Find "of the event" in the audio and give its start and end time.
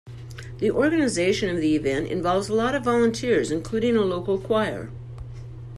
1.51-2.07